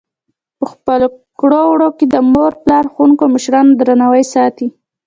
[0.57, 1.07] په خپلو
[1.39, 4.67] کړو وړو کې د مور پلار، ښوونکو او مشرانو درناوی ساتي.